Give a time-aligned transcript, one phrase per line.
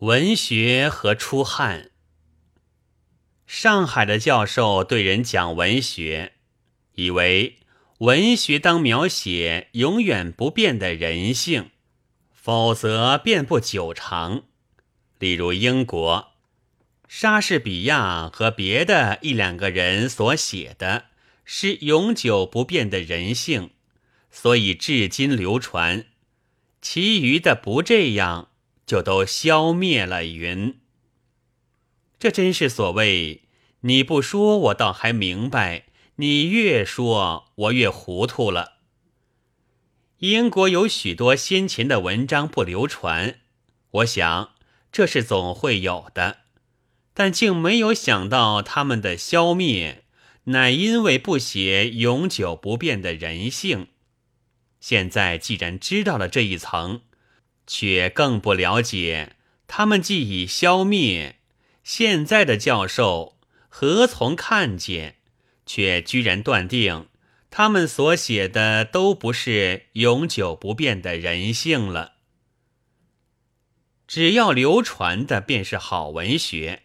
[0.00, 1.90] 文学和出汗。
[3.46, 6.34] 上海的教授对人讲文学，
[6.96, 7.56] 以为
[8.00, 11.70] 文学当描写永远不变的人性，
[12.30, 14.42] 否则便不久长。
[15.18, 16.32] 例如英国，
[17.08, 21.06] 莎士比亚和别的一两个人所写的
[21.46, 23.70] 是永久不变的人性，
[24.30, 26.02] 所以至今流传；
[26.82, 28.50] 其余的不这样，
[28.86, 30.24] 就都消灭了。
[30.24, 30.78] 云，
[32.18, 33.42] 这真是所谓。
[33.80, 35.84] 你不说，我倒还明白；
[36.16, 38.78] 你越说，我越糊涂了。
[40.20, 43.40] 英国有许多先前的文章不流传，
[43.90, 44.54] 我想
[44.90, 46.38] 这是总会有的，
[47.12, 50.04] 但竟没有想到他们的消灭，
[50.44, 53.88] 乃因为不写永久不变的人性。
[54.80, 57.02] 现在既然知道了这一层，
[57.66, 61.36] 却更不了解他们既已消灭，
[61.82, 63.36] 现在的教授。
[63.68, 65.16] 何从看见，
[65.66, 67.08] 却居然断定
[67.50, 72.14] 他们所写的都不是永久不变的人性了？
[74.06, 76.84] 只要流传的便是好文学，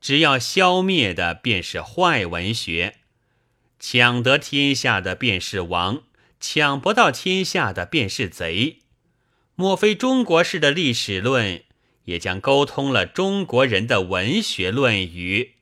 [0.00, 2.96] 只要消灭的便是坏文学。
[3.78, 6.02] 抢得天下的便是王，
[6.40, 8.81] 抢不到天下的便是贼。
[9.54, 11.62] 莫非中国式的历史论
[12.04, 15.52] 也将沟通了中国人的文学论语？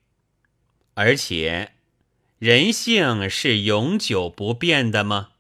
[0.94, 1.72] 而且，
[2.38, 5.30] 人性是永久不变的吗？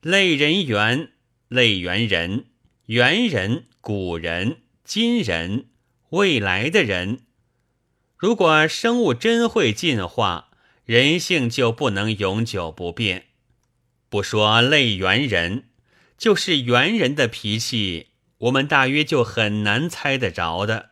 [0.00, 1.12] 类人猿、
[1.48, 2.46] 类猿人、
[2.86, 5.66] 猿人、古人、今人、
[6.10, 7.20] 未来的人，
[8.16, 10.50] 如果生物真会进化，
[10.84, 13.26] 人性就不能永久不变。
[14.08, 15.64] 不说类猿人，
[16.18, 20.90] 就是猿人的脾气，我们大约就很难猜得着的。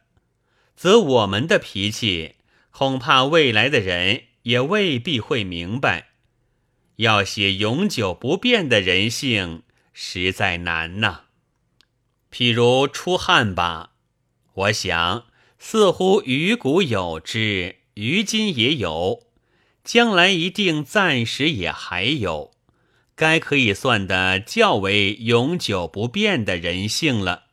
[0.75, 2.37] 则我们的脾气。
[2.71, 6.09] 恐怕未来的人也未必会明白，
[6.97, 9.63] 要写永久不变的人性，
[9.95, 11.23] 实在难呐。
[12.31, 13.93] 譬如出汉吧，
[14.53, 15.25] 我想
[15.59, 19.23] 似乎于古有之，于今也有，
[19.83, 22.53] 将来一定暂时也还有，
[23.17, 27.45] 该可以算得较为永久不变的人性了。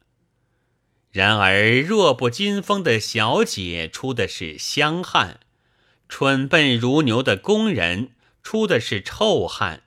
[1.10, 5.40] 然而，弱不禁风的小姐出的是香汗，
[6.10, 9.84] 蠢笨如牛的工人出的是臭汗。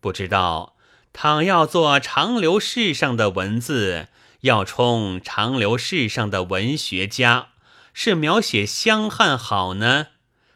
[0.00, 0.76] 不知道，
[1.12, 4.08] 倘要做长留世上的文字，
[4.42, 7.48] 要充长留世上的文学家，
[7.92, 10.08] 是描写香汗好呢，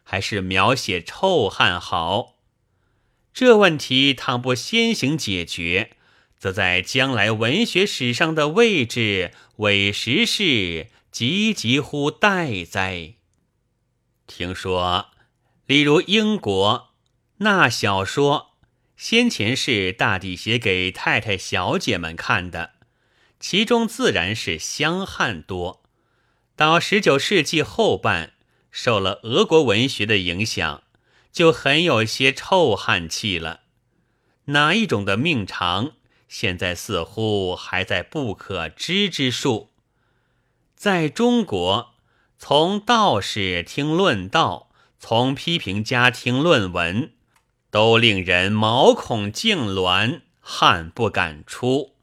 [0.04, 2.34] 还是描写臭汗好？
[3.38, 5.92] 这问题倘不先行解决。
[6.40, 13.14] 则在将来文学史上的位置，委实是岌岌乎待哉。
[14.26, 15.10] 听说，
[15.66, 16.88] 例如英国
[17.36, 18.56] 那小说，
[18.96, 22.72] 先前是大抵写给太太小姐们看的，
[23.38, 25.84] 其中自然是香汉多。
[26.56, 28.32] 到十九世纪后半，
[28.72, 30.82] 受了俄国文学的影响，
[31.32, 33.60] 就很有些臭汗气了。
[34.46, 35.92] 哪一种的命长？
[36.28, 39.70] 现在似乎还在不可知之数。
[40.76, 41.94] 在中国，
[42.38, 47.12] 从道士听论道，从批评家听论文，
[47.70, 51.94] 都令人毛孔痉挛，汗不敢出。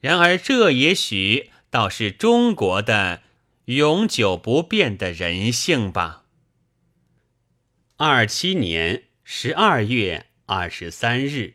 [0.00, 3.22] 然而，这也许倒是中国的
[3.66, 6.23] 永久不变的人性吧。
[7.96, 11.54] 二七年十二月二十三日。